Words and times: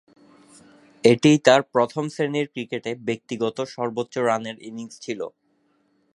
এটিই 1.03 1.37
তার 1.45 1.61
প্রথম-শ্রেণীর 1.73 2.47
ক্রিকেটে 2.53 2.91
ব্যক্তিগত 3.07 3.57
সর্বোচ্চ 3.75 4.13
রানের 4.27 4.57
ইনিংস 4.61 4.95
ছিল। 4.99 5.19